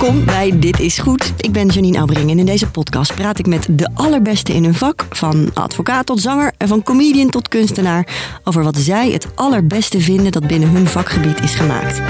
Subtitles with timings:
[0.00, 1.32] Welkom bij Dit is Goed.
[1.36, 4.74] Ik ben Janine Aubring en in deze podcast praat ik met de allerbeste in hun
[4.74, 5.06] vak.
[5.10, 8.06] Van advocaat tot zanger en van comedian tot kunstenaar.
[8.44, 12.00] Over wat zij het allerbeste vinden dat binnen hun vakgebied is gemaakt.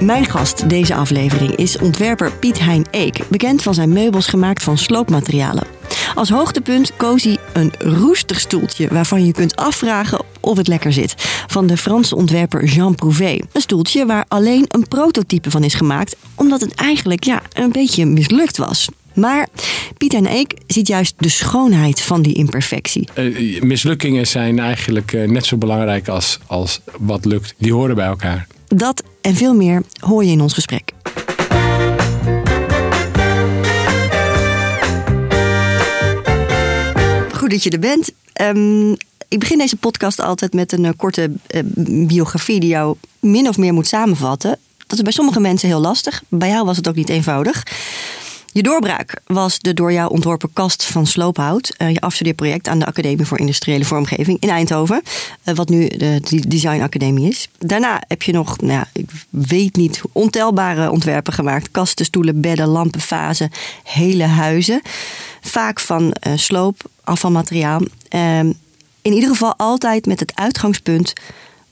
[0.00, 4.78] Mijn gast deze aflevering is ontwerper Piet Hein Eek, bekend van zijn meubels gemaakt van
[4.78, 5.66] sloopmaterialen.
[6.14, 11.14] Als hoogtepunt koos hij een roestig stoeltje waarvan je kunt afvragen of het lekker zit.
[11.46, 13.38] Van de Franse ontwerper Jean Prouvé.
[13.52, 18.06] Een stoeltje waar alleen een prototype van is gemaakt, omdat het eigenlijk ja, een beetje
[18.06, 18.88] mislukt was.
[19.14, 19.48] Maar
[19.96, 23.08] Piet en Eek ziet juist de schoonheid van die imperfectie.
[23.14, 27.54] Uh, mislukkingen zijn eigenlijk uh, net zo belangrijk als, als wat lukt.
[27.58, 28.46] Die horen bij elkaar.
[28.68, 30.92] Dat en veel meer hoor je in ons gesprek.
[37.32, 38.12] Goed dat je er bent.
[38.42, 38.96] Um,
[39.28, 41.62] ik begin deze podcast altijd met een uh, korte uh,
[42.06, 44.58] biografie die jou min of meer moet samenvatten.
[44.86, 46.22] Dat is bij sommige mensen heel lastig.
[46.28, 47.62] Bij jou was het ook niet eenvoudig.
[48.52, 51.74] Je doorbraak was de door jou ontworpen kast van Sloophout.
[51.78, 55.02] Uh, je afstudeerproject aan de Academie voor Industriële Vormgeving in Eindhoven.
[55.54, 57.48] Wat nu de Design Academie is.
[57.58, 61.70] Daarna heb je nog, nou ja, ik weet niet, ontelbare ontwerpen gemaakt.
[61.70, 63.50] Kasten, stoelen, bedden, lampen, vazen,
[63.82, 64.82] hele huizen.
[65.40, 67.80] Vaak van sloop, afvalmateriaal.
[69.04, 71.12] In ieder geval altijd met het uitgangspunt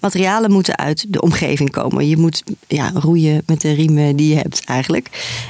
[0.01, 2.09] materialen moeten uit de omgeving komen.
[2.09, 5.09] Je moet ja, roeien met de riemen die je hebt eigenlijk.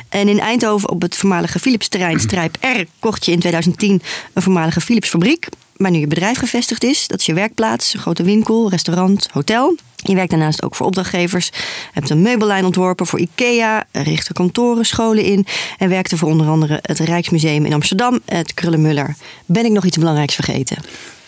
[0.09, 4.43] En in Eindhoven op het voormalige Philips terrein Strijp R kocht je in 2010 een
[4.43, 5.49] voormalige Philips fabriek.
[5.83, 7.07] Waar nu je bedrijf gevestigd is.
[7.07, 9.77] Dat is je werkplaats, een grote winkel, restaurant, hotel.
[9.97, 11.51] Je werkt daarnaast ook voor opdrachtgevers.
[11.93, 15.47] Hebt een meubellijn ontworpen voor IKEA, richtte kantoren, scholen in.
[15.79, 19.17] En werkte voor onder andere het Rijksmuseum in Amsterdam, het Krullenmuller.
[19.47, 20.77] Ben ik nog iets belangrijks vergeten?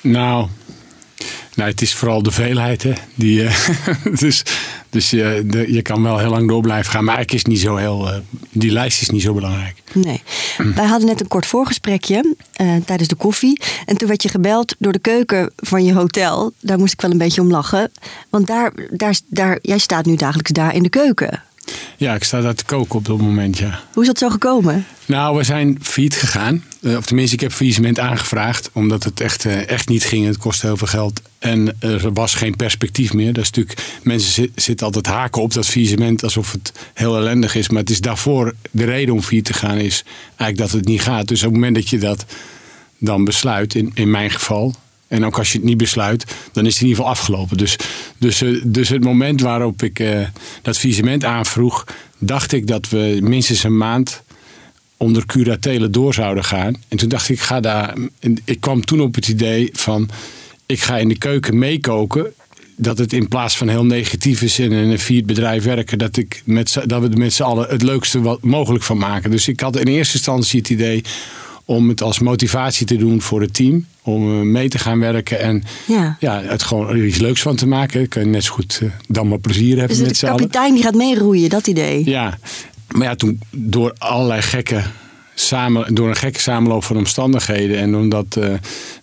[0.01, 0.49] Nou,
[1.55, 2.83] nou, het is vooral de veelheid.
[2.83, 2.93] Hè?
[3.15, 3.69] Die, uh,
[4.21, 4.43] dus
[4.95, 7.05] dus je, de, je kan wel heel lang door blijven gaan.
[7.05, 8.17] Maar eigenlijk is niet zo heel, uh,
[8.51, 9.83] die lijst is niet zo belangrijk.
[9.93, 10.23] Nee.
[10.75, 13.61] Wij hadden net een kort voorgesprekje uh, tijdens de koffie.
[13.87, 16.53] En toen werd je gebeld door de keuken van je hotel.
[16.61, 17.91] Daar moest ik wel een beetje om lachen.
[18.31, 21.43] Want daar, daar, daar, jij staat nu dagelijks daar in de keuken.
[21.97, 23.81] Ja, ik sta daar te koken op dat moment, ja.
[23.93, 24.87] Hoe is dat zo gekomen?
[25.07, 26.65] Nou, we zijn failliet gegaan.
[26.81, 28.71] Uh, of tenminste, ik heb faillissement aangevraagd.
[28.73, 30.27] Omdat het echt, uh, echt niet ging.
[30.27, 31.21] Het kostte heel veel geld.
[31.39, 33.33] En er was geen perspectief meer.
[33.33, 37.69] Dat is natuurlijk, mensen zitten altijd haken op dat faillissement alsof het heel ellendig is.
[37.69, 41.03] Maar het is daarvoor de reden om failliet te gaan is eigenlijk dat het niet
[41.03, 41.29] gaat.
[41.29, 42.25] Dus op het moment dat je dat
[42.99, 44.75] dan besluit, in, in mijn geval,
[45.15, 47.57] en ook als je het niet besluit, dan is het in ieder geval afgelopen.
[47.57, 47.77] Dus,
[48.19, 50.27] dus, eh, dus het moment waarop ik uh,
[50.63, 51.87] dat visement aanvroeg,
[52.19, 54.23] dacht ik dat we minstens een maand
[54.97, 56.75] onder curatelen door zouden gaan.
[56.89, 57.95] En toen dacht ik, ga daar.
[58.45, 60.11] Ik kwam toen op het idee van,
[60.67, 62.33] ik ga in de keuken meekoken.
[62.77, 66.43] Dat het in plaats van heel negatief is in een vier bedrijf werken, dat, ik
[66.45, 69.31] met, dat we er met z'n allen het leukste wat mogelijk van maken.
[69.31, 71.03] Dus ik had in eerste instantie het idee
[71.65, 73.87] om het als motivatie te doen voor het team.
[74.03, 76.17] Om eh, mee te gaan werken en ja.
[76.21, 77.99] ja het gewoon er iets leuks van te maken.
[77.99, 80.37] Dan kun je net zo goed uh, dan maar plezier hebben dus met z'n allen.
[80.37, 82.05] de kapitein die gaat meeroeien, dat idee?
[82.05, 82.39] Ja,
[82.91, 84.83] maar ja, toen door allerlei gekke
[85.35, 87.79] samen, door een gekke samenloop van omstandigheden.
[87.79, 88.55] En omdat uh,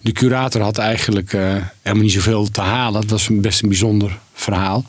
[0.02, 1.42] de curator had eigenlijk uh,
[1.82, 3.02] helemaal niet zoveel te halen.
[3.02, 4.86] Dat was best een bijzonder verhaal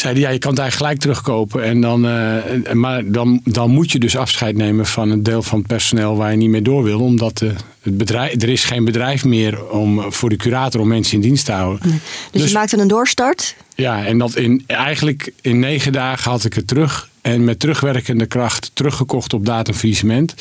[0.00, 1.64] zeiden ja, je kan het eigenlijk gelijk terugkopen.
[1.64, 5.58] En dan, uh, maar dan, dan moet je dus afscheid nemen van een deel van
[5.58, 7.00] het personeel waar je niet meer door wil.
[7.00, 11.14] Omdat de, het bedrijf, er is geen bedrijf meer om, voor de curator om mensen
[11.14, 11.88] in dienst te houden.
[11.88, 11.98] Nee.
[12.30, 13.54] Dus, dus, je maakte een doorstart?
[13.74, 17.08] Ja, en dat in, eigenlijk in negen dagen had ik het terug.
[17.20, 20.34] En met terugwerkende kracht teruggekocht op datumvisement.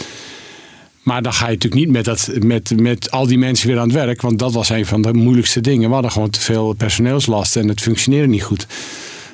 [1.04, 3.88] Maar dan ga je natuurlijk niet met, dat, met, met al die mensen weer aan
[3.88, 4.22] het werk.
[4.22, 5.88] Want dat was een van de moeilijkste dingen.
[5.88, 8.68] We hadden gewoon te veel personeelslast en het functioneerde niet goed.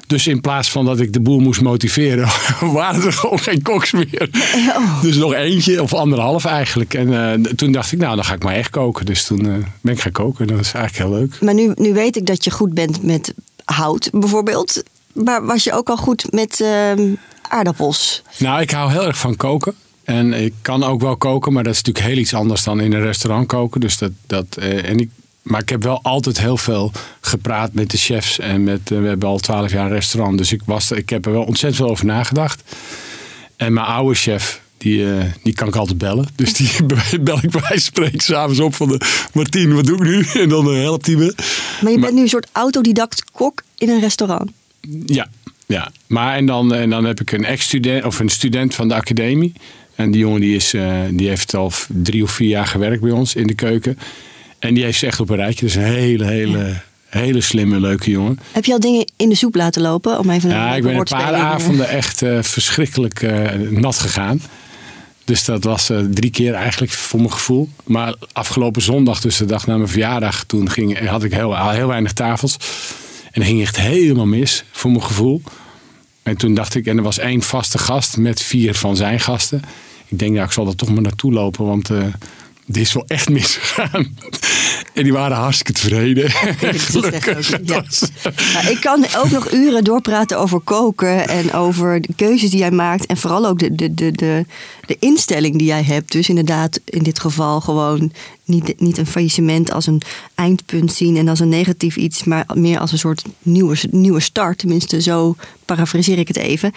[0.08, 2.28] Dus in plaats van dat ik de boel moest motiveren,
[2.74, 4.30] waren er gewoon geen koks meer.
[4.78, 5.02] Oh.
[5.02, 6.94] Dus nog eentje of anderhalf eigenlijk.
[6.94, 9.06] En uh, toen dacht ik, nou dan ga ik maar echt koken.
[9.06, 10.48] Dus toen uh, ben ik gaan koken.
[10.48, 11.42] Dat is eigenlijk heel leuk.
[11.42, 13.34] Maar nu, nu weet ik dat je goed bent met
[13.66, 14.84] hout bijvoorbeeld.
[15.14, 18.22] Maar was je ook al goed met uh, aardappels?
[18.38, 19.74] Nou, ik hou heel erg van koken.
[20.04, 22.94] En ik kan ook wel koken, maar dat is natuurlijk heel iets anders dan in
[22.94, 23.82] een restaurant koken.
[23.82, 25.10] Dus dat, dat, uh, en ik
[25.46, 28.40] maar ik heb wel altijd heel veel gepraat met de chefs.
[28.40, 30.38] En met, uh, we hebben al twaalf jaar een restaurant.
[30.38, 32.64] Dus ik, was, ik heb er wel ontzettend veel over nagedacht.
[33.56, 36.28] En mijn oude chef, die, uh, die kan ik altijd bellen.
[36.36, 36.72] Dus die
[37.22, 40.26] bel ik bij spreken s'avonds op van de Martien, wat doe ik nu?
[40.42, 41.36] En dan uh, helpt hij me.
[41.82, 44.52] Maar je bent nu een soort autodidact kok in een restaurant.
[45.06, 45.28] Ja,
[45.66, 45.92] ja.
[46.08, 49.54] Maar en dan, en dan heb ik een ex-student of een student van de academie.
[49.96, 50.76] En die jongen die, is,
[51.12, 53.98] die heeft al drie of vier jaar gewerkt bij ons in de keuken.
[54.66, 55.66] En die heeft ze echt op een rijtje.
[55.66, 58.40] Dus een hele, hele, Hele slimme, leuke jongen.
[58.52, 60.20] Heb je al dingen in de soep laten lopen?
[60.20, 64.42] Om even ja, ik ben een paar avonden echt uh, verschrikkelijk uh, nat gegaan.
[65.26, 67.70] Dus dat was uh, drie keer eigenlijk voor mijn gevoel.
[67.84, 71.88] Maar afgelopen zondag, dus de dag na mijn verjaardag, toen ging, had ik heel, heel
[71.88, 72.58] weinig tafels.
[73.32, 75.42] En dat ging echt helemaal mis voor mijn gevoel.
[76.24, 79.62] En toen dacht ik, en er was één vaste gast met vier van zijn gasten.
[80.08, 81.90] Ik denk, ja, ik zal er toch maar naartoe lopen, want
[82.66, 84.18] dit is wel echt misgegaan.
[84.94, 86.32] En die waren hartstikke tevreden.
[86.92, 87.50] Gelukkig.
[87.64, 87.84] Ja.
[88.54, 92.72] Nou, ik kan ook nog uren doorpraten over koken en over de keuzes die jij
[92.72, 93.06] maakt.
[93.06, 94.46] En vooral ook de, de, de, de,
[94.86, 96.12] de instelling die jij hebt.
[96.12, 98.12] Dus inderdaad, in dit geval gewoon
[98.46, 100.02] niet, niet een faillissement als een
[100.36, 104.58] eindpunt zien en als een negatief iets, maar meer als een soort nieuwe, nieuwe start.
[104.58, 105.36] Tenminste, zo
[105.66, 106.72] parafraseer ik het even.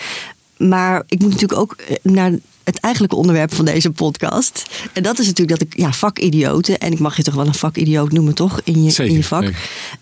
[0.57, 2.33] Maar ik moet natuurlijk ook eh, naar
[2.69, 4.63] het eigenlijke onderwerp van deze podcast.
[4.93, 7.55] En dat is natuurlijk dat ik, ja, vakidioten, en ik mag je toch wel een
[7.55, 8.61] vakidioot noemen, toch?
[8.65, 9.51] In je, in je vak.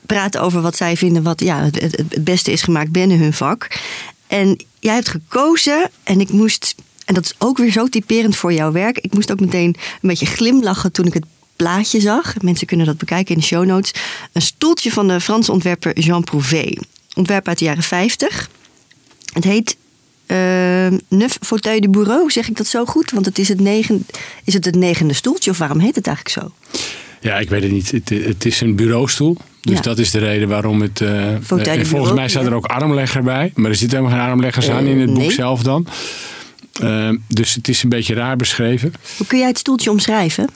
[0.07, 3.81] Praten over wat zij vinden, wat ja, het, het beste is gemaakt binnen hun vak.
[4.27, 6.75] En jij hebt gekozen, en ik moest,
[7.05, 8.99] en dat is ook weer zo typerend voor jouw werk.
[8.99, 11.27] Ik moest ook meteen een beetje glimlachen toen ik het
[11.57, 12.35] plaatje zag.
[12.41, 13.95] Mensen kunnen dat bekijken in de show notes.
[14.33, 16.73] Een stoeltje van de Franse ontwerper Jean Prouvé.
[17.15, 18.49] Ontwerp uit de jaren 50.
[19.33, 19.77] Het heet
[21.09, 23.11] Neuf Fauteuil de Bureau, zeg ik dat zo goed?
[23.11, 24.07] Want het is het, negen,
[24.45, 26.53] is het het negende stoeltje of waarom heet het eigenlijk zo?
[27.21, 27.91] Ja, ik weet het niet.
[27.91, 29.37] Het, het is een bureaustoel.
[29.61, 31.01] Dus dat is de reden waarom het.
[31.01, 33.53] Uh, en volgens mij staat er ook armlegger bij.
[33.55, 35.87] Maar er zitten helemaal geen armleggers aan in het boek zelf dan.
[36.83, 38.93] Uh, dus het is een beetje raar beschreven.
[39.17, 40.49] Hoe kun jij het stoeltje omschrijven?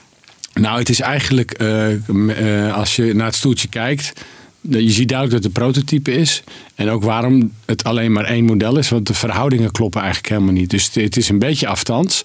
[0.53, 1.61] Nou, het is eigenlijk,
[2.73, 4.13] als je naar het stoeltje kijkt,
[4.61, 6.43] je ziet duidelijk dat het een prototype is.
[6.75, 8.89] En ook waarom het alleen maar één model is.
[8.89, 10.69] Want de verhoudingen kloppen eigenlijk helemaal niet.
[10.69, 12.23] Dus het is een beetje afstands.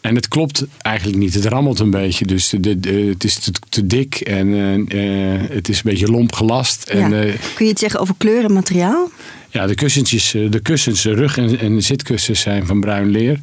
[0.00, 1.34] En het klopt eigenlijk niet.
[1.34, 2.26] Het rammelt een beetje.
[2.26, 4.48] Dus de, de, het is te, te dik en
[4.94, 6.88] uh, het is een beetje lomp gelast.
[6.88, 9.10] En, uh, Kun je het zeggen over kleur en materiaal?
[9.50, 13.40] Ja, de kussentjes, de kussens, de rug- en, en zitkussens zijn van bruin leer.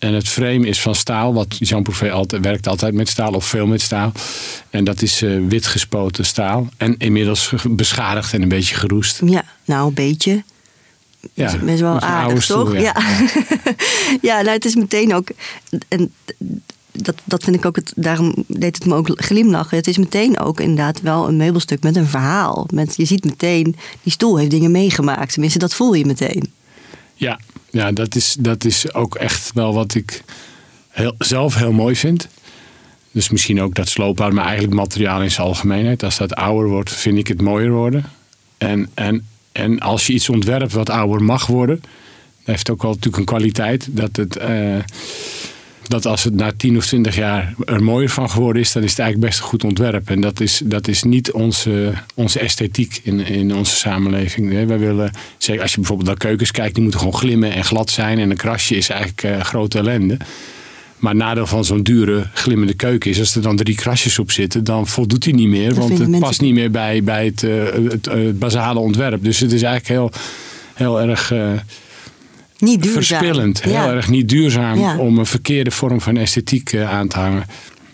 [0.00, 3.44] En het frame is van staal, wat Jean Prouvé altijd, werkt altijd met staal of
[3.44, 4.12] veel met staal.
[4.70, 6.68] En dat is uh, wit gespoten staal.
[6.76, 9.20] En inmiddels beschadigd en een beetje geroest.
[9.24, 10.42] Ja, nou een beetje.
[11.34, 12.72] Ja, is best wel aardig, toch?
[12.72, 12.94] ja, ja.
[14.28, 15.28] ja nou, het is meteen ook.
[15.88, 16.12] En
[16.92, 17.92] dat, dat vind ik ook het.
[17.96, 19.76] Daarom deed het me ook glimlachen.
[19.76, 22.66] Het is meteen ook inderdaad wel een meubelstuk met een verhaal.
[22.74, 25.32] Met, je ziet meteen, die stoel heeft dingen meegemaakt.
[25.32, 26.52] Tenminste, dat voel je meteen.
[27.20, 27.38] Ja,
[27.70, 30.22] ja dat, is, dat is ook echt wel wat ik
[30.88, 32.28] heel, zelf heel mooi vind.
[33.10, 36.02] Dus misschien ook dat sloopbaar, maar eigenlijk materiaal in zijn algemeenheid.
[36.02, 38.04] Als dat ouder wordt, vind ik het mooier worden.
[38.58, 41.82] En, en, en als je iets ontwerpt wat ouder mag worden,
[42.44, 43.88] heeft ook wel natuurlijk een kwaliteit.
[43.90, 44.36] Dat het.
[44.36, 44.78] Uh,
[45.90, 48.90] dat als het na 10 of 20 jaar er mooier van geworden is, dan is
[48.90, 50.10] het eigenlijk best een goed ontwerp.
[50.10, 54.66] En dat is, dat is niet onze, onze esthetiek in, in onze samenleving.
[54.66, 57.90] Wij willen, zeker als je bijvoorbeeld naar keukens kijkt, die moeten gewoon glimmen en glad
[57.90, 58.18] zijn.
[58.18, 60.16] En een krasje is eigenlijk uh, grote ellende.
[60.98, 64.30] Maar het nadeel van zo'n dure glimmende keuken is, als er dan drie krasjes op
[64.30, 65.74] zitten, dan voldoet hij niet meer.
[65.74, 69.24] want het past niet meer bij, bij het, uh, het, het, basale ontwerp.
[69.24, 70.20] Dus het is eigenlijk heel,
[70.74, 71.32] heel erg.
[72.60, 73.02] Niet duurzaam.
[73.02, 73.62] verspillend.
[73.62, 77.46] Heel erg niet duurzaam om een verkeerde vorm van esthetiek uh, aan te hangen.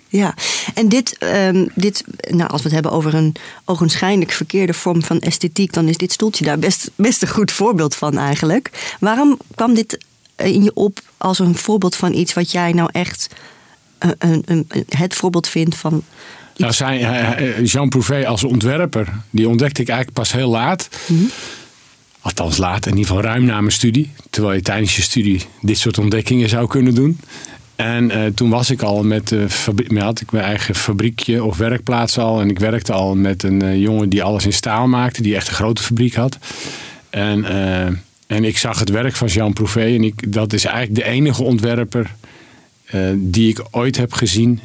[0.09, 0.35] Ja,
[0.75, 3.35] en dit, um, dit, nou, als we het hebben over een
[3.65, 7.95] ogenschijnlijk verkeerde vorm van esthetiek, dan is dit stoeltje daar best, best een goed voorbeeld
[7.95, 8.96] van eigenlijk.
[9.01, 10.05] Waarom kwam dit
[10.37, 13.29] in je op als een voorbeeld van iets wat jij nou echt
[14.05, 16.03] uh, een, een, het voorbeeld vindt van.
[16.56, 20.89] Nou, zijn, Jean Prouvé als ontwerper, die ontdekte ik eigenlijk pas heel laat.
[21.06, 21.31] Mm -hmm.
[22.27, 24.11] Althans laat, in ieder geval ruim na mijn studie.
[24.31, 27.21] Terwijl je tijdens je studie dit soort ontdekkingen zou kunnen doen.
[27.77, 31.56] En uh, toen was ik al met de fabriek, had ik mijn eigen fabriekje of
[31.56, 32.41] werkplaats al.
[32.41, 35.49] En ik werkte al met een uh, jongen die alles in staal maakte, die echt
[35.49, 36.39] een grote fabriek had.
[37.11, 37.45] En,
[38.27, 39.81] en ik zag het werk van Jean Prouvé.
[39.81, 42.15] En ik, dat is eigenlijk de enige ontwerper
[43.15, 44.61] die ik ooit heb gezien.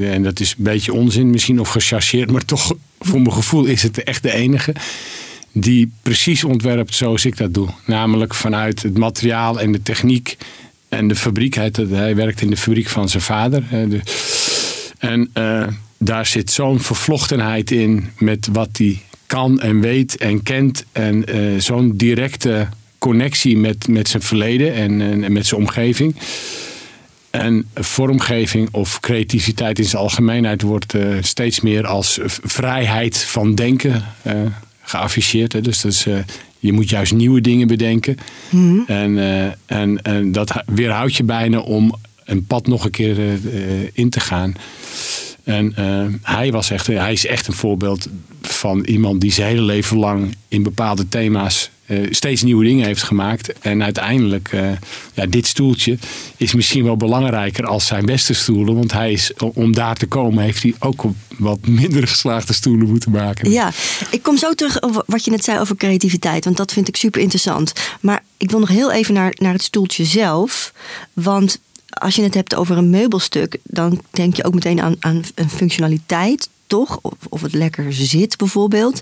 [0.00, 3.82] En dat is een beetje onzin misschien of gechargeerd, maar toch voor mijn gevoel is
[3.82, 4.74] het echt de enige
[5.58, 7.68] die precies ontwerpt zoals ik dat doe.
[7.84, 10.36] Namelijk vanuit het materiaal en de techniek
[10.88, 11.54] en de fabriek.
[11.54, 13.64] Hij, hij werkt in de fabriek van zijn vader.
[14.98, 15.66] En uh,
[15.98, 20.84] daar zit zo'n vervlochtenheid in met wat hij kan en weet en kent.
[20.92, 26.16] En uh, zo'n directe connectie met, met zijn verleden en, en met zijn omgeving.
[27.30, 34.04] En vormgeving of creativiteit in zijn algemeenheid wordt uh, steeds meer als vrijheid van denken
[34.86, 35.52] geafficheerd.
[35.52, 35.60] Hè.
[35.60, 36.18] Dus dat is, uh,
[36.58, 38.16] je moet juist nieuwe dingen bedenken.
[38.50, 38.84] Mm.
[38.86, 43.88] En, uh, en, en dat weerhoudt je bijna om een pad nog een keer uh,
[43.92, 44.54] in te gaan.
[45.44, 45.72] En
[46.22, 48.08] hij, was echt, hij is echt een voorbeeld
[48.40, 53.02] van iemand die zijn hele leven lang in bepaalde thema's uh, steeds nieuwe dingen heeft
[53.02, 53.52] gemaakt.
[53.58, 54.70] En uiteindelijk, uh,
[55.14, 55.98] ja, dit stoeltje
[56.36, 58.74] is misschien wel belangrijker als zijn beste stoelen.
[58.74, 61.04] Want hij is, om daar te komen, heeft hij ook
[61.38, 63.50] wat minder geslaagde stoelen moeten maken.
[63.50, 63.72] Ja,
[64.10, 66.44] ik kom zo terug over wat je net zei over creativiteit.
[66.44, 67.72] Want dat vind ik super interessant.
[68.00, 70.72] Maar ik wil nog heel even naar, naar het stoeltje zelf.
[71.12, 75.22] Want als je het hebt over een meubelstuk, dan denk je ook meteen aan, aan
[75.34, 76.98] een functionaliteit, toch?
[77.02, 79.00] Of, of het lekker zit bijvoorbeeld.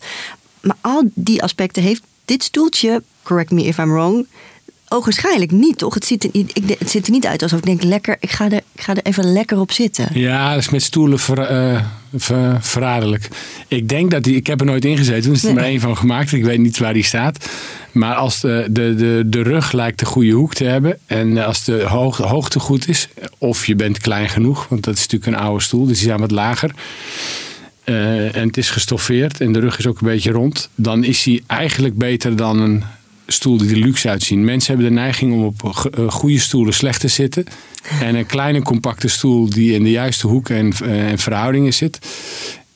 [0.61, 4.27] Maar al die aspecten heeft dit stoeltje, correct me if I'm wrong,
[4.89, 5.95] ogenschijnlijk niet, toch?
[5.95, 8.45] Het ziet, er, ik, het ziet er niet uit alsof ik denk, lekker, ik ga
[8.45, 10.09] er, ik ga er even lekker op zitten.
[10.13, 11.81] Ja, dat is met stoelen ver, uh,
[12.17, 13.29] ver, verraderlijk.
[13.69, 15.81] Ik denk dat die, ik heb er nooit in gezeten, toen is er maar één
[15.81, 16.33] van gemaakt.
[16.33, 17.49] Ik weet niet waar die staat.
[17.93, 21.65] Maar als de, de, de, de rug lijkt de goede hoek te hebben en als
[21.65, 25.45] de hoogte, hoogte goed is, of je bent klein genoeg, want dat is natuurlijk een
[25.45, 26.71] oude stoel, dus die zijn wat lager.
[27.85, 31.25] Uh, en het is gestoffeerd en de rug is ook een beetje rond, dan is
[31.25, 32.85] hij eigenlijk beter dan een
[33.27, 34.45] stoel die er luxe uitzien.
[34.45, 37.45] Mensen hebben de neiging om op goede stoelen slecht te zitten.
[38.01, 41.99] En een kleine compacte stoel die in de juiste hoek en, uh, en verhoudingen zit.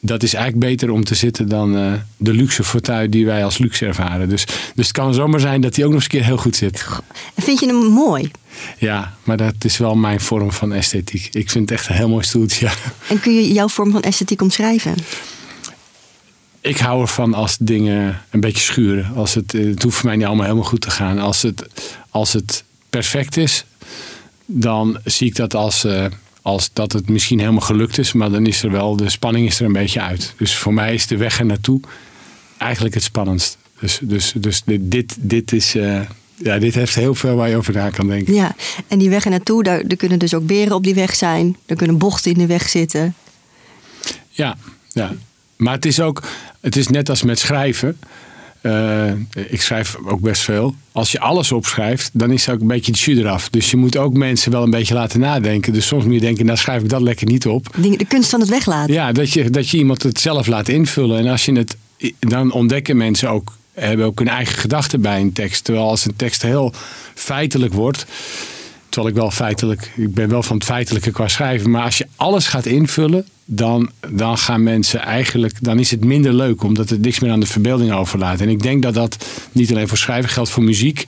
[0.01, 3.59] Dat is eigenlijk beter om te zitten dan uh, de luxe fauteuil die wij als
[3.59, 4.29] luxe ervaren.
[4.29, 6.57] Dus, dus het kan zomaar zijn dat hij ook nog eens een keer heel goed
[6.57, 6.87] zit.
[7.37, 8.31] Vind je hem mooi?
[8.79, 11.29] Ja, maar dat is wel mijn vorm van esthetiek.
[11.33, 12.67] Ik vind het echt een heel mooi stoeltje.
[12.67, 12.73] Ja.
[13.09, 14.95] En kun je jouw vorm van esthetiek omschrijven?
[16.61, 19.15] Ik hou ervan als dingen een beetje schuren.
[19.15, 21.19] Als het, het hoeft voor mij niet allemaal helemaal goed te gaan.
[21.19, 21.67] Als het,
[22.11, 23.65] als het perfect is,
[24.47, 26.05] dan zie ik dat als, uh,
[26.43, 28.13] als dat het misschien helemaal gelukt is.
[28.13, 30.35] Maar dan is er wel, de spanning is er een beetje uit.
[30.37, 31.81] Dus voor mij is de weg er naartoe
[32.59, 33.59] eigenlijk het spannendst.
[33.81, 35.75] Dus, dus, dus dit, dit is...
[35.75, 36.01] Uh,
[36.43, 38.35] ja, dit heeft heel veel waar je over na kan denken.
[38.35, 38.55] Ja,
[38.89, 41.57] en die weg naartoe, daar, er kunnen dus ook beren op die weg zijn.
[41.67, 43.15] Er kunnen bochten in de weg zitten.
[44.31, 44.57] Ja,
[44.93, 45.13] ja.
[45.57, 46.23] Maar het is ook,
[46.61, 47.99] het is net als met schrijven.
[48.63, 50.75] Uh, ik schrijf ook best veel.
[50.93, 53.49] Als je alles opschrijft, dan is er ook een beetje de jus eraf.
[53.49, 55.73] Dus je moet ook mensen wel een beetje laten nadenken.
[55.73, 57.77] Dus soms moet je denken, nou schrijf ik dat lekker niet op.
[57.77, 58.95] De kunst van het weglaten.
[58.95, 61.19] Ja, dat je, dat je iemand het zelf laat invullen.
[61.19, 61.77] En als je het,
[62.19, 65.65] dan ontdekken mensen ook, hebben ook hun eigen gedachten bij een tekst.
[65.65, 66.73] Terwijl als een tekst heel
[67.15, 68.07] feitelijk wordt.
[68.89, 71.71] Terwijl ik wel feitelijk, ik ben wel van het feitelijke qua schrijven.
[71.71, 76.33] Maar als je alles gaat invullen, dan, dan gaan mensen eigenlijk, dan is het minder
[76.33, 78.41] leuk, omdat het niks meer aan de verbeelding overlaat.
[78.41, 81.07] En ik denk dat dat niet alleen voor schrijven geldt, voor muziek.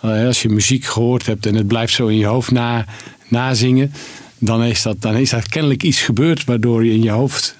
[0.00, 2.84] Als je muziek gehoord hebt en het blijft zo in je hoofd na,
[3.28, 3.92] nazingen,
[4.38, 7.56] dan is, dat, dan is dat kennelijk iets gebeurd waardoor je in je hoofd.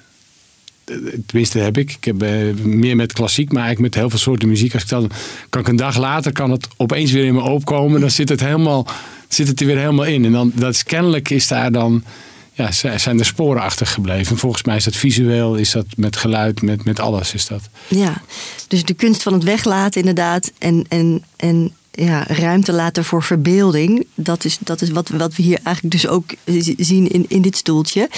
[1.26, 1.91] Tenminste, heb ik.
[1.91, 2.17] Ik heb
[2.64, 4.75] meer met klassiek, maar eigenlijk met heel veel soorten muziek.
[4.75, 5.11] Als ik dan
[5.49, 8.00] kan ik een dag later kan het opeens weer in me opkomen.
[8.00, 8.87] Dan zit het helemaal,
[9.29, 10.25] zit het er weer helemaal in.
[10.25, 12.05] En dan dat is kennelijk is daar dan
[12.53, 14.37] ja, zijn er sporen achter gebleven.
[14.37, 17.69] Volgens mij is dat visueel, is dat met geluid, met, met alles is dat.
[17.88, 18.23] Ja,
[18.69, 20.53] dus de kunst van het weglaten inderdaad.
[20.59, 24.07] En, en, en ja, ruimte laten voor verbeelding.
[24.14, 26.35] Dat is, dat is wat, wat we hier eigenlijk dus ook
[26.76, 28.09] zien in, in dit stoeltje.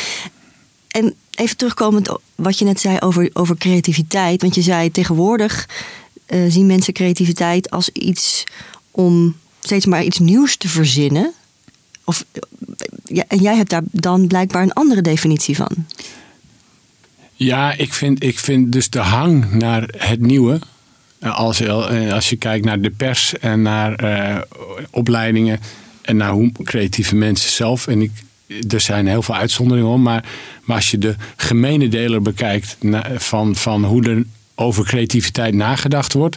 [0.89, 4.43] En even terugkomend wat je net zei over, over creativiteit.
[4.43, 5.69] Want je zei tegenwoordig
[6.29, 8.45] uh, zien mensen creativiteit als iets
[8.91, 11.33] om steeds maar iets nieuws te verzinnen.
[12.05, 12.25] Of,
[13.05, 15.87] ja, en jij hebt daar dan blijkbaar een andere definitie van.
[17.33, 20.59] Ja, ik vind, ik vind dus de hang naar het nieuwe.
[21.21, 21.69] Als,
[22.13, 24.45] als je kijkt naar de pers en naar
[24.91, 25.61] opleidingen
[26.03, 27.87] en naar hoe creatieve mensen zelf.
[27.87, 28.13] En ik,
[28.69, 30.25] er zijn heel veel uitzonderingen om, maar,
[30.67, 32.77] maar als je de gemene deler bekijkt
[33.17, 36.37] van, van hoe er over creativiteit nagedacht wordt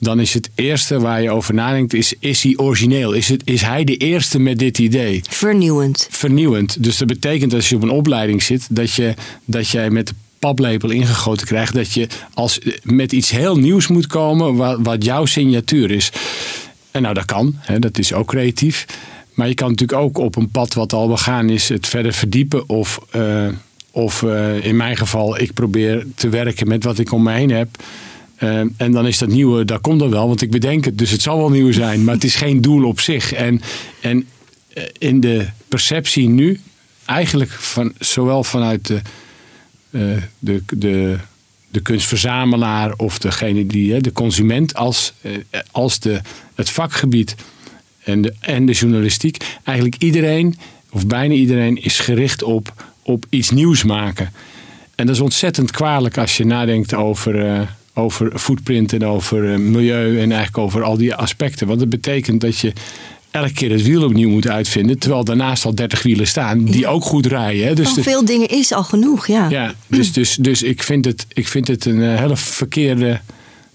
[0.00, 3.12] dan is het eerste waar je over nadenkt, is, is hij origineel?
[3.12, 5.20] Is, het, is hij de eerste met dit idee?
[5.28, 6.06] Vernieuwend.
[6.10, 6.82] Vernieuwend.
[6.82, 10.14] Dus dat betekent als je op een opleiding zit, dat, je, dat jij met de
[10.38, 15.24] paplepel ingegoten krijgt, dat je als, met iets heel nieuws moet komen, wat, wat jouw
[15.24, 16.12] signatuur is.
[16.90, 18.86] En nou, dat kan, hè, dat is ook creatief.
[19.38, 22.68] Maar je kan natuurlijk ook op een pad wat al begaan is, het verder verdiepen.
[22.68, 23.48] Of, uh,
[23.90, 27.50] of uh, in mijn geval, ik probeer te werken met wat ik om me heen
[27.50, 27.68] heb.
[28.42, 30.98] Uh, en dan is dat nieuwe, daar komt er wel, want ik bedenk het.
[30.98, 33.32] Dus het zal wel nieuw zijn, maar het is geen doel op zich.
[33.32, 33.60] En,
[34.00, 34.26] en
[34.98, 36.60] in de perceptie nu,
[37.04, 39.00] eigenlijk van, zowel vanuit de,
[40.38, 41.16] de, de,
[41.68, 45.12] de kunstverzamelaar of degene die, de consument, als,
[45.70, 46.20] als de,
[46.54, 47.34] het vakgebied
[48.08, 50.58] en de, en de journalistiek, eigenlijk iedereen,
[50.90, 52.72] of bijna iedereen, is gericht op,
[53.02, 54.32] op iets nieuws maken.
[54.94, 60.32] En dat is ontzettend kwalijk als je nadenkt over over footprint en over milieu en
[60.32, 61.66] eigenlijk over al die aspecten.
[61.66, 62.72] Want dat betekent dat je
[63.30, 64.98] elke keer het wiel opnieuw moet uitvinden.
[64.98, 67.66] Terwijl daarnaast al 30 wielen staan die ook goed rijden.
[67.66, 67.74] Hè.
[67.74, 69.48] Dus Van de- veel dingen is al genoeg, ja.
[69.48, 73.20] ja, dus, dus, dus ik, vind het, ik vind het een eh, hele verkeerde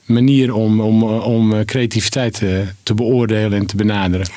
[0.06, 2.50] manier om, om, om eh, creativiteit eh,
[2.84, 4.28] te beoordelen en te benaderen.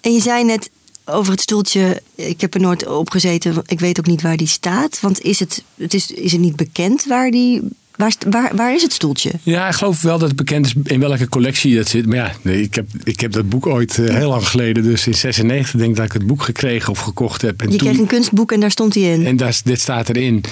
[0.00, 0.70] En je zei net
[1.04, 4.46] over het stoeltje, ik heb er nooit op gezeten, ik weet ook niet waar die
[4.46, 5.00] staat.
[5.00, 7.62] Want is het, het is, is het niet bekend waar die.
[7.96, 9.30] Waar, waar, waar is het stoeltje?
[9.42, 12.06] Ja, ik geloof wel dat het bekend is in welke collectie dat zit.
[12.06, 15.06] Maar ja, nee, ik, heb, ik heb dat boek ooit eh, heel lang geleden, dus
[15.06, 17.60] in 96 denk ik dat ik het boek gekregen of gekocht heb.
[17.62, 19.26] En, Je toen, kreeg een kunstboek en daar stond hij in.
[19.26, 20.44] en daar, dit staat erin.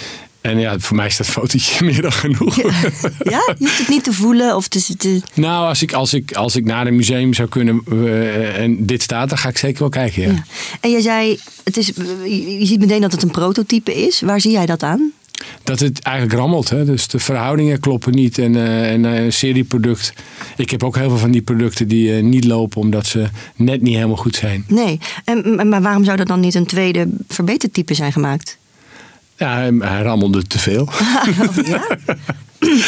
[0.44, 2.56] En ja, voor mij is dat fotootje meer dan genoeg.
[2.56, 4.96] Ja, je hoeft het niet te voelen of te.
[4.96, 8.86] te Nou, als ik, als, ik, als ik naar een museum zou kunnen eh, en
[8.86, 10.22] dit staat, dan ga ik zeker wel kijken.
[10.22, 10.28] Ja.
[10.28, 10.44] ja.
[10.80, 11.86] En jij zei, het is,
[12.24, 14.20] je je ziet meteen dat het een prototype is.
[14.20, 15.12] Waar zie jij dat aan?
[15.62, 16.68] Dat het eigenlijk rammelt.
[16.68, 16.84] Hè?
[16.84, 18.38] Dus de verhoudingen kloppen niet.
[18.38, 20.12] En, eh, en eh, een serieproduct.
[20.56, 23.82] Ik heb ook heel veel van die producten die eh, niet lopen omdat ze net
[23.82, 24.64] niet helemaal goed zijn.
[24.68, 24.98] Nee.
[25.24, 28.58] En, maar waarom zou er dan niet een tweede verbetertype zijn gemaakt?
[29.36, 30.88] Ja, hij, hij rammelde te veel.
[31.64, 31.98] ja?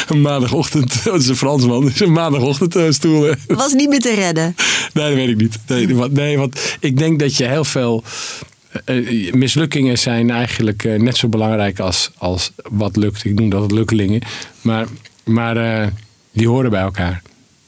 [0.08, 3.34] een maandagochtend, dat is een Fransman, dus een maandagochtend eh, stoel.
[3.46, 4.54] Was niet meer te redden.
[4.92, 5.58] Nee, dat weet ik niet.
[5.66, 8.04] Nee, want, nee, want ik denk dat je heel veel.
[8.84, 13.24] eh, mislukkingen zijn eigenlijk eh, net zo belangrijk als, als wat lukt.
[13.24, 14.20] Ik noem dat het lukkelingen.
[14.60, 14.86] Maar,
[15.24, 15.86] maar eh,
[16.32, 17.22] die horen bij elkaar.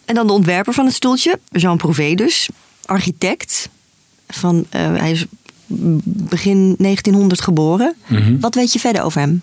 [0.04, 2.48] En dan de ontwerper van het stoeltje, Jean Prouvé dus,
[2.84, 3.68] architect.
[4.28, 5.24] Van, eh, hij is
[6.04, 7.94] begin 1900 geboren.
[8.40, 9.42] Wat weet je verder over hem?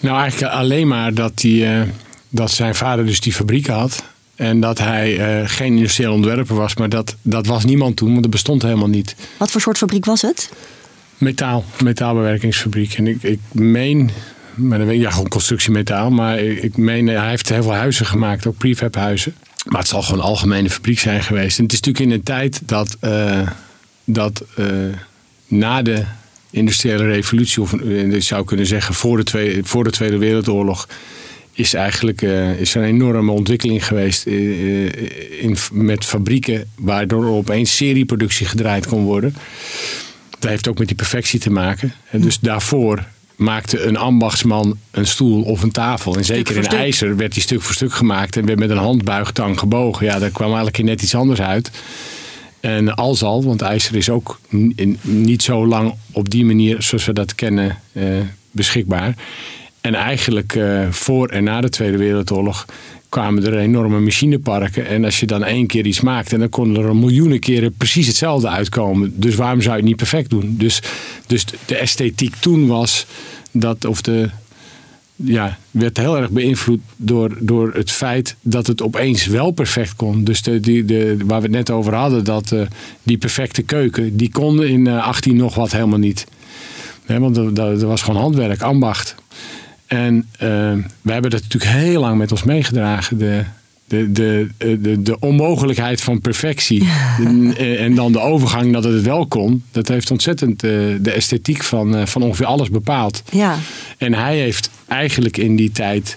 [0.00, 1.88] Nou, eigenlijk alleen maar dat, hij, eh,
[2.28, 4.04] dat zijn vader dus die fabrieken had.
[4.34, 6.76] En dat hij eh, geen industrieel ontwerper was.
[6.76, 9.16] Maar dat, dat was niemand toen, want dat bestond helemaal niet.
[9.36, 10.50] Wat voor soort fabriek was het?
[11.18, 12.94] Metaal, metaalbewerkingsfabriek.
[12.94, 14.10] En ik, ik meen,
[14.54, 16.10] maar dan weet ik, ja, gewoon constructiemetaal.
[16.10, 19.34] Maar ik, ik meen, hij heeft heel veel huizen gemaakt, ook prefabhuizen.
[19.66, 21.58] Maar het zal gewoon een algemene fabriek zijn geweest.
[21.58, 23.48] En het is natuurlijk in een tijd dat, eh,
[24.04, 24.44] dat
[25.52, 26.04] na de
[26.50, 30.88] industriële revolutie, of je zou kunnen zeggen voor de Tweede, voor de tweede Wereldoorlog,
[31.52, 34.92] is eigenlijk eh, is er een enorme ontwikkeling geweest eh, eh,
[35.42, 39.34] in, met fabrieken, waardoor er opeens serieproductie gedraaid kon worden.
[40.38, 41.92] Dat heeft ook met die perfectie te maken.
[42.10, 43.04] En dus daarvoor
[43.36, 46.16] maakte een ambachtsman een stoel of een tafel.
[46.16, 49.58] En zeker in ijzer werd die stuk voor stuk gemaakt en werd met een handbuigtang
[49.58, 50.06] gebogen.
[50.06, 51.70] Ja, daar kwam eigenlijk net iets anders uit.
[52.62, 54.40] En al, want ijzer is ook
[55.00, 58.04] niet zo lang op die manier zoals we dat kennen eh,
[58.50, 59.14] beschikbaar.
[59.80, 62.66] En eigenlijk eh, voor en na de Tweede Wereldoorlog
[63.08, 64.86] kwamen er enorme machineparken.
[64.86, 68.06] En als je dan één keer iets maakt, en dan konden er miljoenen keren precies
[68.06, 69.20] hetzelfde uitkomen.
[69.20, 70.54] Dus waarom zou je het niet perfect doen?
[70.58, 70.82] Dus,
[71.26, 73.06] dus de esthetiek toen was
[73.50, 74.30] dat, of de,
[75.24, 80.24] ja, werd heel erg beïnvloed door, door het feit dat het opeens wel perfect kon.
[80.24, 82.60] Dus de, die, de, waar we het net over hadden, dat eh,
[83.02, 86.26] die perfecte keuken, die kon in eh, 18 nog wat helemaal niet.
[87.04, 89.14] Hè, want er, was gewoon handwerk, ambacht.
[89.86, 90.48] En eh,
[91.00, 93.18] we hebben dat natuurlijk heel lang met ons meegedragen.
[93.18, 93.44] De,
[93.92, 94.48] de, de,
[94.80, 96.88] de, de onmogelijkheid van perfectie.
[97.18, 99.62] En, eh, en dan de overgang dat het wel kon.
[99.70, 103.22] Dat heeft ontzettend eh, de esthetiek van, eh, van ongeveer alles bepaald.
[103.30, 103.58] Ja.
[103.98, 106.16] En hij heeft eigenlijk in die tijd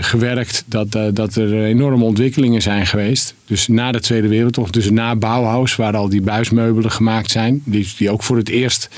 [0.00, 3.34] gewerkt dat, dat er enorme ontwikkelingen zijn geweest.
[3.46, 7.88] Dus na de Tweede Wereldoorlog, dus na Bauhaus, waar al die buismeubelen gemaakt zijn, die,
[7.98, 8.88] die ook voor het eerst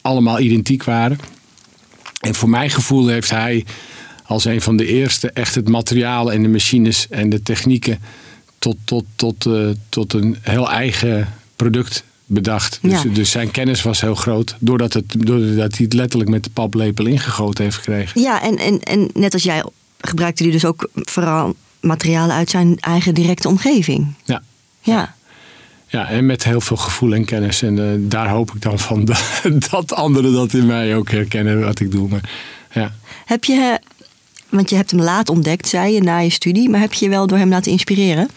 [0.00, 1.18] allemaal identiek waren.
[2.20, 3.64] En voor mijn gevoel heeft hij
[4.28, 7.98] als een van de eerste echt het materiaal en de machines en de technieken
[8.58, 12.78] tot, tot, tot, eh, tot een heel eigen product bedacht.
[12.82, 13.08] Dus, Ja.
[13.10, 17.06] dus zijn kennis was heel groot, doordat, het, doordat hij het letterlijk met de paplepel
[17.06, 18.20] ingegoten heeft gekregen.
[18.20, 19.64] Ja, en, en, en net als jij
[20.00, 24.06] gebruikte hij dus ook vooral materialen uit zijn eigen directe omgeving.
[24.24, 24.42] Ja.
[24.80, 25.16] Ja.
[25.86, 27.62] Ja, en met heel veel gevoel en kennis.
[27.62, 31.60] En eh, daar hoop ik dan van dat, dat anderen dat in mij ook herkennen
[31.60, 32.08] wat ik doe.
[32.08, 32.30] Maar,
[32.72, 32.94] ja.
[33.24, 33.80] Heb je,
[34.50, 36.68] want je hebt hem laat ontdekt, zei je, na je studie.
[36.68, 38.28] Maar heb je je wel door hem laten inspireren?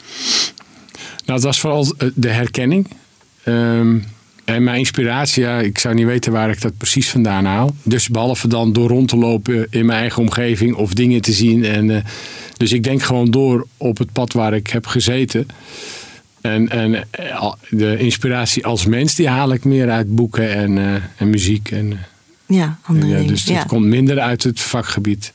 [1.26, 2.88] Nou, het was vooral eh, de herkenning.
[3.44, 3.98] Ehm,
[4.46, 7.76] en mijn inspiratie, ja, ik zou niet weten waar ik dat precies vandaan haal.
[7.84, 11.66] Dus behalve dan door rond te lopen in mijn eigen omgeving of dingen te zien.
[11.66, 12.04] En, eh,
[12.58, 15.48] dus ik denk gewoon door op het pad waar ik heb gezeten.
[16.42, 21.30] En, en eh, de inspiratie als mens, die haal ik meer uit boeken en, en
[21.30, 21.72] muziek.
[21.72, 22.00] En,
[22.46, 23.28] Ja, andere ja, dingen.
[23.34, 23.64] dus Ja.
[23.64, 25.32] komt minder uit het vakgebied.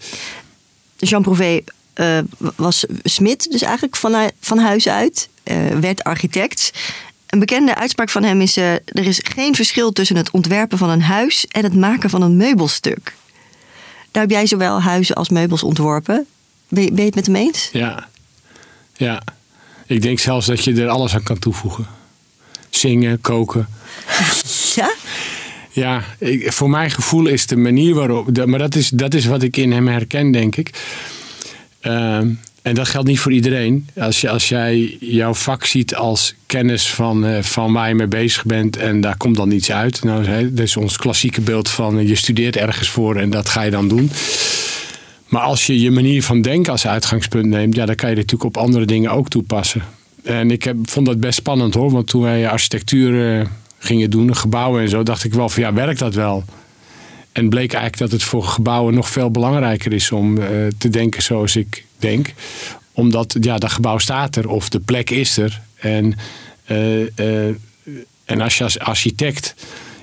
[0.97, 1.61] Jean Prouvé
[1.93, 2.19] eh,
[2.57, 5.29] was smid, dus eigenlijk van, van huis uit.
[5.43, 6.71] eh, werd architect.
[7.27, 10.91] Een bekende uitspraak van hem is: eh, er is geen verschil tussen het ontwerpen van
[10.91, 13.15] een huis en het maken van een meubelstuk.
[14.11, 16.27] Daar heb jij zowel huizen als meubels ontworpen.
[16.69, 17.69] Ben je, ben je het met hem eens?
[17.73, 18.09] Ja.
[18.97, 19.23] ja,
[19.87, 21.87] ik denk zelfs dat je er alles aan kan toevoegen.
[22.71, 23.69] zingen, koken.
[24.75, 24.91] Ja?
[25.77, 26.05] Ja,
[26.45, 28.47] voor mijn gevoel is de manier waarop.
[28.47, 30.71] maar dat is, dat is wat ik in hem herken, denk ik.
[31.81, 32.29] Ehm,
[32.63, 33.89] en dat geldt niet voor iedereen.
[33.97, 38.07] Als, je, als jij jouw vak ziet als kennis van, eh, van waar je mee
[38.07, 40.05] bezig bent en daar komt dan iets uit.
[40.05, 43.63] Nou, dat is ons klassieke beeld van eh, je studeert ergens voor en dat ga
[43.63, 44.11] je dan doen.
[45.29, 48.25] Maar als je je manier van denken als uitgangspunt neemt, ja, dan kan je dit
[48.25, 49.83] natuurlijk op andere dingen ook toepassen.
[50.23, 53.47] En ik heb, vond dat best spannend hoor, want toen wij architectuur eh,
[53.79, 56.45] gingen doen, gebouwen en zo, dacht ik wel van ja, werkt dat wel?
[57.37, 61.23] En bleek eigenlijk dat het voor gebouwen nog veel belangrijker is om eh, te denken
[61.23, 62.33] zoals ik denk.
[62.93, 65.61] Omdat ja, dat gebouw staat er of de plek is er.
[65.75, 66.15] En,
[66.65, 67.55] eh, eh,
[68.25, 69.55] en als je als architect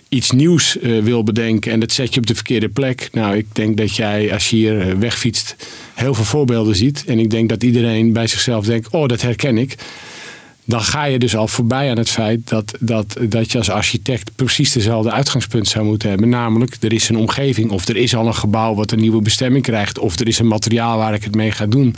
[0.10, 3.10] iets nieuws wil bedenken en dat zet je op de verkeerde plek.
[3.12, 5.56] Nou, ik denk dat jij als je hier wegfietst
[5.94, 7.04] heel veel voorbeelden ziet.
[7.06, 9.76] En ik denk dat iedereen bij zichzelf denkt, oh dat herken ik.
[10.66, 14.32] Dan ga je dus al voorbij aan het feit dat, dat, dat je als architect
[14.36, 16.30] precies dezelfde uitgangspunt zou moeten hebben.
[16.30, 19.64] Namelijk, er is een omgeving of er is al een gebouw wat een nieuwe bestemming
[19.64, 20.00] krijgt.
[20.00, 21.96] Of er is een materiaal waar ik het mee ga doen.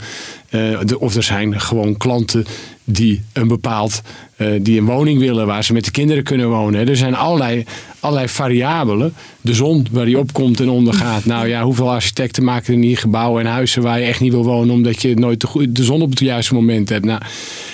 [0.56, 2.44] Eh, de- of er zijn gewoon klanten
[2.84, 4.02] die een bepaald,
[4.36, 6.88] eh, die een woning willen waar ze met de kinderen kunnen wonen.
[6.88, 7.64] Er zijn allerlei,
[8.00, 9.14] allerlei variabelen.
[9.40, 11.24] De zon waar die opkomt en ondergaat.
[11.36, 14.44] Nou ja, hoeveel architecten maken er niet gebouwen en huizen waar je echt niet wil
[14.44, 17.04] wonen omdat je nooit de zon op het juiste moment hebt.
[17.04, 17.20] Nou,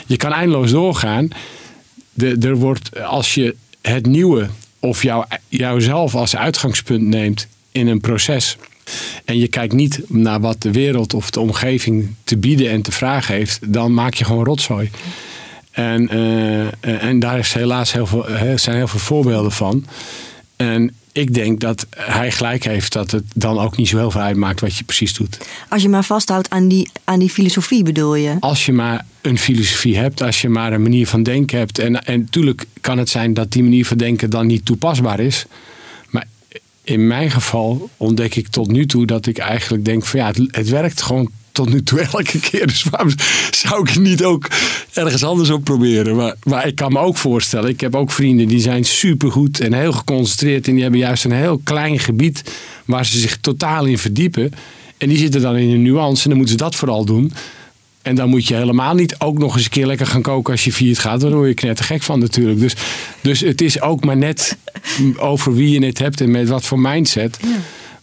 [0.07, 1.29] je kan eindeloos doorgaan.
[2.13, 8.01] De, er wordt, als je het nieuwe of jou, jouzelf als uitgangspunt neemt in een
[8.01, 8.57] proces.
[9.25, 12.93] En je kijkt niet naar wat de wereld of de omgeving te bieden en te
[12.93, 14.91] vragen heeft, dan maak je gewoon rotzooi.
[15.71, 19.87] En, eh, en daar is helaas heel veel, zijn heel veel voorbeelden van.
[20.57, 24.21] En ik denk dat hij gelijk heeft dat het dan ook niet zo heel veel
[24.21, 25.39] uitmaakt wat je precies doet.
[25.69, 28.37] Als je maar vasthoudt aan die, aan die filosofie, bedoel je?
[28.41, 31.79] Als je maar een filosofie hebt, als je maar een manier van denken hebt.
[31.79, 35.47] En, en natuurlijk kan het zijn dat die manier van denken dan niet toepasbaar is.
[36.85, 40.39] In mijn geval ontdek ik tot nu toe dat ik eigenlijk denk van ja, het,
[40.51, 42.67] het werkt gewoon tot nu toe elke keer.
[42.67, 43.13] Dus waarom
[43.51, 44.49] zou ik het niet ook
[44.93, 46.17] ergens anders op proberen?
[46.17, 49.73] Maar, maar ik kan me ook voorstellen, ik heb ook vrienden die zijn supergoed en
[49.73, 50.67] heel geconcentreerd.
[50.67, 52.43] En die hebben juist een heel klein gebied
[52.85, 54.53] waar ze zich totaal in verdiepen.
[54.99, 57.33] En die zitten dan in een nuance en dan moeten ze dat vooral doen.
[58.03, 60.65] En dan moet je helemaal niet ook nog eens een keer lekker gaan koken als
[60.65, 61.21] je viert gaat.
[61.21, 62.61] Daar word je knettergek van natuurlijk.
[62.61, 62.75] Dus,
[63.21, 64.57] dus het is ook maar net
[65.17, 67.39] over wie je het hebt en met wat voor mindset.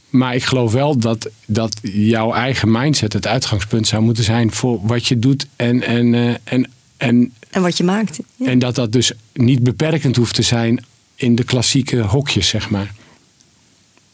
[0.10, 4.80] Maar ik geloof wel dat, dat jouw eigen mindset het uitgangspunt zou moeten zijn voor
[4.82, 5.48] wat je doet.
[5.56, 8.20] En, en, eh, en, en, En wat je maakt.
[8.36, 8.46] Ja.
[8.46, 10.86] en dat dat dus niet beperkend hoeft te zijn
[11.16, 12.94] in de klassieke hokjes, zeg maar.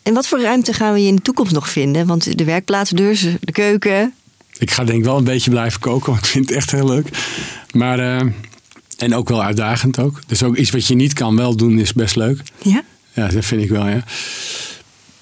[0.04, 2.08] En wat voor ruimte gaan we je in de toekomst nog vinden?
[2.08, 4.14] Want de werkplaats dus, de keuken.
[4.58, 6.88] Ik ga denk ik wel een beetje blijven koken, want ik vind het echt heel
[6.88, 7.10] leuk.
[7.72, 8.28] Maar, eh,
[8.98, 10.22] en ook wel uitdagend ook.
[10.28, 12.42] Dus ook iets wat je niet kan wel doen is best leuk.
[12.62, 12.84] Ja?
[13.14, 14.04] Ja, dat vind ik wel, ja.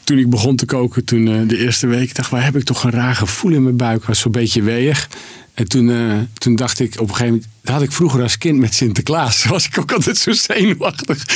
[0.03, 2.63] Toen ik begon te koken, toen eh, de eerste week, dacht ik, waar heb ik
[2.63, 4.05] toch een raar gevoel in mijn buik.
[4.05, 5.09] was zo'n beetje weeg.
[5.53, 8.37] En toen, eh, toen dacht ik op een gegeven moment, dat had ik vroeger als
[8.37, 9.45] kind met Sinterklaas.
[9.45, 11.27] was ik ook altijd zo zenuwachtig.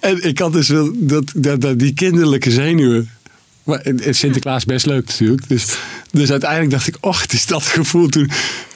[0.00, 3.10] En ik had dus wel dat, dat, dat, die kinderlijke zenuwen.
[3.64, 5.48] Maar en Sinterklaas best leuk natuurlijk.
[5.48, 5.78] Dus,
[6.10, 8.08] dus uiteindelijk dacht ik, och, het is dat gevoel.
[8.08, 8.30] Toen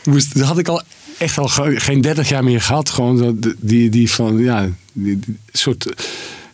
[0.04, 0.82] moest, dat had ik al
[1.18, 2.90] echt al ge- geen 30 jaar meer gehad.
[2.90, 5.86] Gewoon dat, die, die van, ja, die, die soort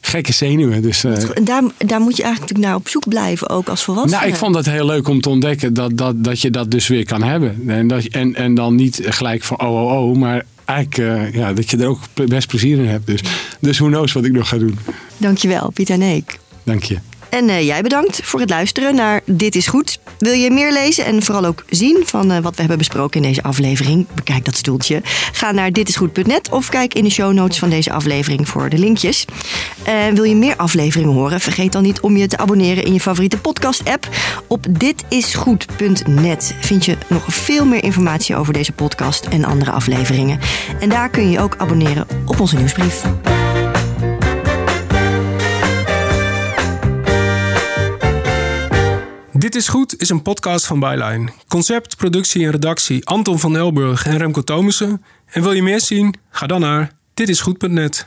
[0.01, 0.83] gekke zenuwen.
[0.83, 3.83] Dus, eh, En Daar, daar moet je eigenlijk natuurlijk naar op zoek blijven, ook als
[3.83, 4.17] volwassene.
[4.17, 6.87] nou, ik vond het heel leuk om te ontdekken dat, dat, dat je dat dus
[6.89, 7.63] weer kan hebben.
[7.67, 11.53] En, dat, en, en dan niet gelijk van oh, oh, oh, maar eigenlijk eh, ja,
[11.53, 13.07] dat je er ook best plezier in hebt.
[13.07, 13.21] Dus,
[13.61, 14.79] dus who knows wat ik nog ga doen.
[15.17, 16.39] Dankjewel, Pieter Neek.
[16.63, 16.99] Dank je.
[17.35, 19.99] En eh, jij bedankt voor het luisteren naar Dit is Goed.
[20.19, 23.29] Wil je meer lezen en vooral ook zien van eh, wat we hebben besproken in
[23.29, 24.07] deze aflevering?
[24.15, 25.01] Bekijk dat stoeltje.
[25.33, 29.25] Ga naar ditisgoed.net of kijk in de show notes van deze aflevering voor de linkjes.
[29.83, 31.41] Eh, wil je meer afleveringen horen?
[31.41, 34.09] Vergeet dan niet om je te abonneren in je favoriete podcast-app.
[34.47, 40.39] Op ditisgoed.net vind je nog veel meer informatie over deze podcast en andere afleveringen.
[40.81, 43.05] En daar kun je ook abonneren op onze nieuwsbrief.
[49.45, 51.29] Dit is Goed is een podcast van Byline.
[51.49, 55.05] Concept, productie en redactie Anton van Elburg en Remco Thomussen.
[55.27, 56.15] En wil je meer zien?
[56.31, 58.07] Ga dan naar ditisgoed.net.